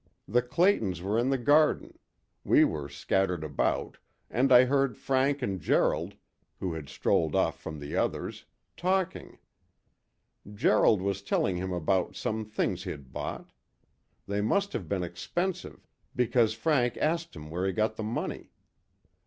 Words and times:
The 0.27 0.41
Claytons 0.41 0.99
were 1.03 1.19
in 1.19 1.29
the 1.29 1.37
garden; 1.37 1.99
we 2.43 2.65
were 2.65 2.89
scattered 2.89 3.43
about, 3.43 3.99
and 4.31 4.51
I 4.51 4.65
heard 4.65 4.97
Frank 4.97 5.43
and 5.43 5.61
Gerald, 5.61 6.15
who 6.59 6.73
had 6.73 6.89
strolled 6.89 7.35
off 7.35 7.59
from 7.61 7.77
the 7.77 7.95
others, 7.95 8.45
talking. 8.75 9.37
Gerald 10.51 11.03
was 11.03 11.21
telling 11.21 11.57
him 11.57 11.71
about 11.71 12.15
some 12.15 12.45
things 12.45 12.83
he'd 12.83 13.13
bought; 13.13 13.51
they 14.25 14.41
must 14.41 14.73
have 14.73 14.89
been 14.89 15.03
expensive, 15.03 15.85
because 16.15 16.55
Frank 16.55 16.97
asked 16.97 17.35
him 17.35 17.51
where 17.51 17.67
he 17.67 17.71
got 17.71 17.95
the 17.95 18.01
money. 18.01 18.49